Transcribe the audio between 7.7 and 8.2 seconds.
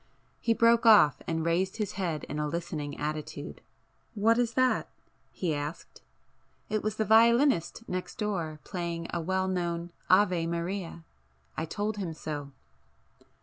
next